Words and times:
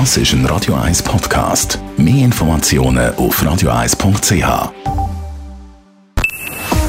Das 0.00 0.16
ist 0.16 0.32
ein 0.32 0.44
Radio 0.46 0.74
1 0.74 1.04
Podcast. 1.04 1.78
Mehr 1.96 2.24
Informationen 2.24 3.14
auf 3.14 3.40
radio1.ch. 3.40 4.72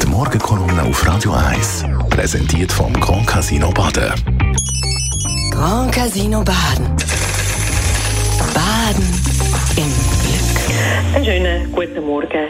Die 0.02 0.08
Morgenkolumne 0.08 0.82
auf 0.82 1.08
Radio 1.08 1.34
1 1.34 1.86
präsentiert 2.10 2.72
vom 2.72 2.92
Grand 2.94 3.28
Casino 3.28 3.70
Baden. 3.70 4.12
Grand 5.52 5.94
Casino 5.94 6.44
Baden. 6.44 6.88
Baden 8.56 9.08
im 9.78 9.92
Glück. 10.24 11.16
Einen 11.16 11.26
schönen 11.26 11.72
guten 11.74 12.04
Morgen. 12.08 12.48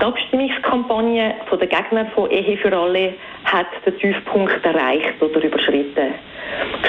Die 0.00 0.04
Abstimmungskampagne 0.04 1.34
der 1.48 1.68
Gegner 1.68 2.06
von 2.12 2.28
Ehe 2.32 2.58
für 2.58 2.76
alle 2.76 3.14
hat 3.44 3.68
den 3.86 3.96
Tiefpunkt 4.00 4.64
erreicht 4.64 5.22
oder 5.22 5.40
überschritten. 5.40 6.14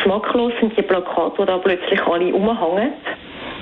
Geschmacklos 0.07 0.53
sind 0.61 0.77
die 0.77 0.83
Plakate, 0.83 1.35
die 1.37 1.45
da 1.45 1.57
plötzlich 1.57 2.01
alle 2.07 2.33
umhängen. 2.33 2.93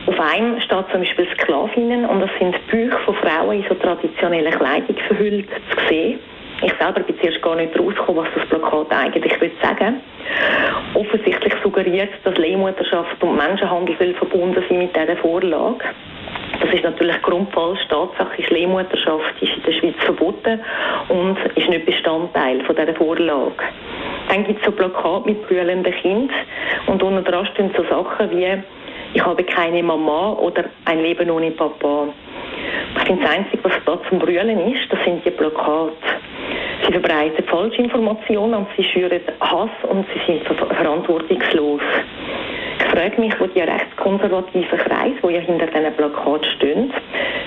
Auf 0.06 0.20
einem 0.20 0.62
steht 0.62 0.86
zum 0.92 1.00
Beispiel 1.00 1.28
Sklavinnen 1.34 2.06
und 2.06 2.20
das 2.20 2.30
sind 2.40 2.56
Bücher 2.68 3.00
von 3.00 3.16
Frauen 3.16 3.64
in 3.64 3.66
so 3.68 3.74
traditionellen 3.74 4.54
Kleidung 4.54 4.96
verhüllt 5.08 5.50
zu 5.50 5.88
sehen. 5.90 6.20
Ich 6.62 6.72
selber 6.80 7.00
bin 7.00 7.18
zuerst 7.20 7.42
gar 7.42 7.56
nicht 7.56 7.76
rausgekommen, 7.80 8.24
was 8.24 8.30
das 8.36 8.48
Plakat 8.48 8.92
eigentlich 8.92 9.42
will 9.42 9.52
sagen 9.60 10.02
Offensichtlich 10.94 11.54
suggeriert, 11.64 12.12
dass 12.24 12.38
Leihmutterschaft 12.38 13.24
und 13.24 13.36
Menschenhandel 13.36 14.14
verbunden 14.14 14.64
sind 14.70 14.78
mit 14.78 14.96
dieser 14.96 15.18
Vorlage. 15.18 15.84
Das 16.62 16.72
ist 16.72 16.84
natürlich 16.84 17.20
grundfalsch. 17.24 17.80
Tatsache 17.90 18.40
ist 18.40 18.52
Leihmutterschaft 18.52 19.42
ist 19.42 19.52
in 19.58 19.64
der 19.64 19.72
Schweiz 19.72 19.96
verboten 20.06 20.60
und 21.10 21.38
ist 21.56 21.70
nicht 21.70 21.88
Bestandteil 21.88 22.62
von 22.66 22.76
dieser 22.76 22.94
Vorlage. 22.94 23.64
Dann 24.36 24.44
gibt 24.44 24.60
es 24.60 24.66
so 24.66 24.72
Plakate 24.74 25.30
mit 25.30 25.48
brüllenden 25.48 25.94
Kind 25.94 26.30
und 26.88 27.02
unter 27.02 27.22
dran 27.22 27.46
stehen 27.54 27.72
so 27.78 27.86
Sachen 27.86 28.32
wie 28.32 28.62
ich 29.14 29.26
habe 29.26 29.42
keine 29.46 29.82
Mama 29.82 30.34
oder 30.34 30.66
ein 30.84 31.02
Leben 31.02 31.30
ohne 31.30 31.52
Papa. 31.52 32.10
Ich 32.98 33.04
finde, 33.08 33.24
das 33.24 33.32
Einzige, 33.32 33.64
was 33.64 33.72
da 33.86 33.98
zum 34.10 34.20
Brüllen 34.20 34.74
ist, 34.74 34.92
das 34.92 35.00
sind 35.06 35.24
die 35.24 35.32
Plakate. 35.32 35.94
Sie 36.86 36.92
verbreiten 36.92 37.46
Falschinformationen 37.46 38.56
und 38.56 38.68
sie 38.76 38.84
schüren 38.84 39.22
Hass 39.40 39.70
und 39.90 40.06
sie 40.14 40.34
sind 40.34 40.46
verantwortungslos. 40.46 41.82
Ich 42.80 42.86
frage 42.88 43.22
mich, 43.22 43.40
wo 43.40 43.46
die 43.46 43.62
rechtskonservativen 43.62 44.80
Kreise, 44.80 45.16
die 45.24 45.34
ja 45.34 45.40
hinter 45.40 45.68
diesen 45.68 45.94
Plakaten 45.94 46.52
stehen, 46.58 46.94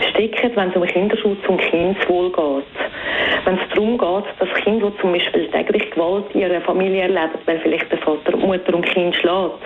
stecken, 0.09 0.53
wenn 0.55 0.71
es 0.71 0.77
um 0.77 0.87
Kinderschutz 0.87 1.47
und 1.49 1.61
Kindeswohl 1.61 2.33
geht. 2.33 2.88
Wenn 3.45 3.55
es 3.55 3.69
darum 3.71 3.99
geht, 3.99 4.25
dass 4.39 4.63
Kinder, 4.63 4.91
die 4.91 5.01
zum 5.01 5.13
Beispiel 5.13 5.49
täglich 5.49 5.91
Gewalt 5.91 6.25
in 6.35 6.41
ihrer 6.41 6.61
Familie 6.61 7.03
erleben, 7.03 7.39
weil 7.47 7.59
vielleicht 7.61 7.91
der 7.91 7.99
Vater, 7.99 8.37
Mutter 8.37 8.75
und 8.75 8.85
Kind 8.87 9.15
schlägt, 9.17 9.65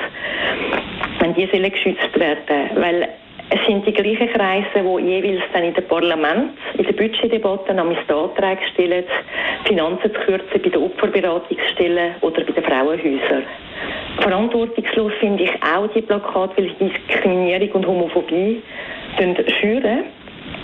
wenn 1.20 1.34
die 1.34 1.46
sollen 1.46 1.70
geschützt 1.70 2.18
werden. 2.18 2.70
Weil 2.76 3.08
es 3.50 3.66
sind 3.66 3.86
die 3.86 3.92
gleichen 3.92 4.28
Kreise, 4.32 4.66
die 4.74 5.04
jeweils 5.04 5.42
dann 5.52 5.64
in 5.64 5.74
den 5.74 5.86
Parlament, 5.86 6.52
in 6.78 6.84
den 6.84 6.96
Budgetdebatten 6.96 7.78
am 7.78 7.88
Anträge 7.90 8.62
stellen, 8.72 9.04
Finanzen 9.64 10.12
zu 10.12 10.20
kürzen 10.20 10.62
bei 10.62 10.70
den 10.70 10.82
Opferberatungsstellen 10.82 12.14
oder 12.22 12.44
bei 12.44 12.52
den 12.52 12.64
Frauenhäusern. 12.64 13.44
Verantwortungslos 14.20 15.12
finde 15.20 15.44
ich 15.44 15.50
auch 15.62 15.86
die 15.94 16.02
Plakate, 16.02 16.56
weil 16.56 16.70
Diskriminierung 17.08 17.70
und 17.72 17.86
Homophobie 17.86 18.62
schüren. 19.60 20.04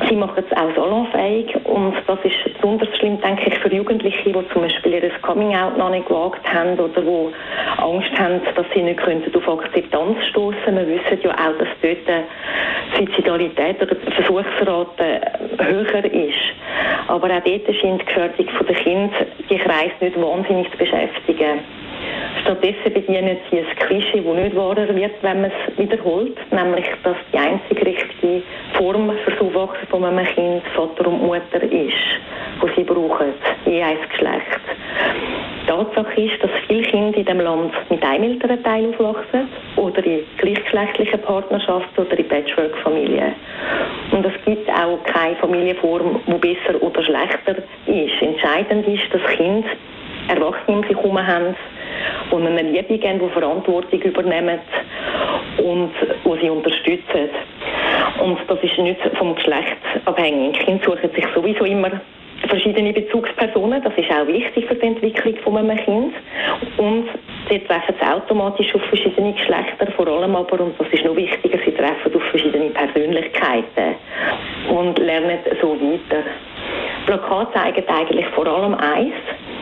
Sie 0.08 0.16
machen 0.16 0.44
es 0.48 0.56
auch 0.56 0.74
salonfähig 0.74 1.54
und 1.64 1.94
das 2.06 2.18
ist 2.24 2.54
besonders 2.54 2.88
schlimm, 2.96 3.20
denke 3.20 3.48
ich, 3.48 3.58
für 3.58 3.72
Jugendliche, 3.72 4.24
die 4.24 4.48
zum 4.52 4.62
Beispiel 4.62 4.94
ihr 4.94 5.10
Coming-out 5.22 5.76
noch 5.76 5.90
nicht 5.90 6.06
gewagt 6.06 6.40
haben 6.52 6.78
oder 6.78 7.00
die 7.02 7.82
Angst 7.82 8.18
haben, 8.18 8.40
dass 8.54 8.66
sie 8.72 8.82
nicht 8.82 9.00
auf 9.04 9.48
Akzeptanz 9.48 10.16
stoßen. 10.30 10.76
Wir 10.76 10.86
wissen 10.86 11.18
ja 11.22 11.30
auch, 11.32 11.58
dass 11.58 11.68
dort 11.82 11.98
die 12.06 12.96
Suizidalität 12.96 13.82
oder 13.82 13.94
die 13.94 14.12
Versuchsrate 14.12 15.20
höher 15.58 16.04
ist. 16.04 16.54
Aber 17.08 17.26
auch 17.26 17.42
dort 17.44 17.76
scheint 17.76 18.02
die 18.02 18.06
Gefährdung 18.06 18.66
der 18.66 18.76
Kinder 18.76 19.14
die 19.50 19.58
Kreise 19.58 19.92
nicht 20.00 20.20
wahnsinnig 20.20 20.70
zu 20.70 20.78
beschäftigen. 20.78 21.60
Stattdessen 22.42 22.92
bedienen 22.94 23.36
sie 23.50 23.58
ein 23.58 23.66
Klischee, 23.76 24.22
das 24.24 24.34
nicht 24.36 24.56
wahrer 24.56 24.94
wird, 24.94 25.12
wenn 25.22 25.42
man 25.42 25.50
es 25.50 25.78
wiederholt, 25.78 26.36
nämlich, 26.50 26.86
dass 27.02 27.16
die 27.32 27.38
einzige 27.38 27.84
richtige 27.84 28.42
Form 28.74 29.10
für 29.24 29.32
Aufwachsen 29.58 29.88
von 29.88 30.04
einem 30.04 30.24
Kind 30.24 30.62
Vater 30.76 31.08
und 31.08 31.20
Mutter 31.20 31.62
ist, 31.62 31.72
die 31.72 32.74
sie 32.76 32.84
brauchen, 32.84 33.34
je 33.66 33.82
ein 33.82 33.96
Geschlecht. 34.08 34.60
Tatsache 35.66 36.20
ist, 36.20 36.42
dass 36.42 36.50
viele 36.68 36.82
Kinder 36.82 37.18
in 37.18 37.24
diesem 37.24 37.40
Land 37.40 37.72
mit 37.90 38.02
einem 38.04 38.22
Elternteil 38.22 38.86
aufwachsen 38.94 39.48
oder 39.74 40.04
in 40.04 40.20
gleichgeschlechtlichen 40.36 41.20
Partnerschaften 41.22 42.00
oder 42.00 42.18
in 42.18 42.28
Patchwork-Familien. 42.28 43.34
Und 44.12 44.24
es 44.24 44.32
gibt 44.44 44.70
auch 44.70 45.02
keine 45.04 45.36
Familienform, 45.36 46.20
die 46.26 46.34
besser 46.34 46.80
oder 46.80 47.02
schlechter 47.02 47.56
ist. 47.86 48.22
Entscheidend 48.22 48.86
ist, 48.86 49.12
dass 49.12 49.22
Kinder 49.36 49.68
Erwachsene 50.28 50.76
um 50.76 50.82
sich 50.84 50.96
herum 50.96 51.26
haben, 51.26 51.56
die 52.30 52.34
eine 52.36 52.62
Liebe 52.62 52.98
geben, 52.98 53.18
die 53.18 53.28
Verantwortung 53.30 54.02
übernehmen 54.02 54.60
und 55.58 55.90
die 56.24 56.40
sie 56.40 56.50
unterstützen. 56.50 57.30
Und 58.22 58.38
das 58.48 58.58
ist 58.62 58.78
nicht 58.78 59.00
vom 59.16 59.34
Geschlecht 59.34 59.76
abhängig. 60.04 60.58
Kinder 60.60 60.84
suchen 60.84 61.10
sich 61.14 61.26
sowieso 61.34 61.64
immer 61.64 61.90
verschiedene 62.48 62.92
Bezugspersonen. 62.92 63.82
Das 63.82 63.92
ist 63.96 64.10
auch 64.10 64.26
wichtig 64.26 64.66
für 64.66 64.74
die 64.74 64.86
Entwicklung 64.86 65.36
von 65.44 65.56
einem 65.56 65.76
Kind. 65.78 66.14
Und 66.76 67.08
sie 67.48 67.58
treffen 67.60 67.94
sie 68.00 68.06
automatisch 68.06 68.74
auf 68.74 68.82
verschiedene 68.84 69.32
Geschlechter, 69.32 69.90
vor 69.96 70.06
allem 70.06 70.36
aber, 70.36 70.60
und 70.60 70.78
das 70.78 70.88
ist 70.88 71.04
noch 71.04 71.16
wichtiger, 71.16 71.58
sie 71.64 71.72
treffen 71.72 72.14
auf 72.14 72.22
verschiedene 72.30 72.70
Persönlichkeiten 72.70 73.94
und 74.70 74.98
lernen 74.98 75.38
so 75.60 75.76
weiter. 75.80 76.22
Plakate 77.06 77.54
zeigen 77.54 77.88
eigentlich 77.88 78.26
vor 78.28 78.46
allem 78.46 78.74
eins, 78.74 79.14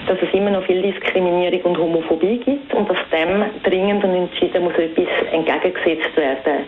dass 0.06 0.18
es 0.20 0.32
immer 0.32 0.50
noch 0.50 0.64
viel 0.64 0.82
Diskriminierung 0.82 1.62
und 1.62 1.78
Homophobie 1.78 2.38
gibt 2.38 2.72
und 2.74 2.88
dass 2.88 2.98
dem 3.12 3.44
dringend 3.62 4.04
und 4.04 4.14
entschieden 4.14 4.64
muss 4.64 4.74
etwas 4.74 5.06
entgegengesetzt 5.32 6.16
werden. 6.16 6.64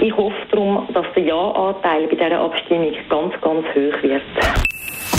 Ich 0.00 0.16
hoffe 0.16 0.36
darum, 0.50 0.88
dass 0.92 1.06
der 1.14 1.22
Ja-Anteil 1.22 2.08
bei 2.08 2.16
dieser 2.16 2.40
Abstimmung 2.40 2.92
ganz, 3.08 3.32
ganz 3.40 3.66
hoch 3.68 4.02
wird. 4.02 4.22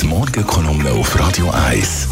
Die 0.01 0.07
Morgenkolumne 0.07 0.91
auf 0.91 1.19
Radio 1.19 1.49
1. 1.69 2.09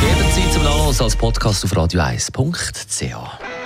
Jederzeit 0.00 0.52
zum 0.52 0.64
Nachlassen 0.64 1.04
als 1.04 1.16
Podcast 1.16 1.64
auf 1.64 1.72
radio1.ch. 1.72 3.56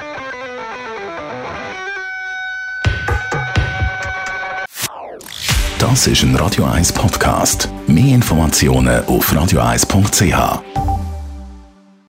Das 5.79 6.07
ist 6.07 6.23
ein 6.23 6.37
Radio 6.37 6.67
1 6.67 6.93
Podcast. 6.93 7.69
Mehr 7.87 8.15
Informationen 8.15 9.05
auf 9.07 9.33
radio1.ch. 9.33 11.00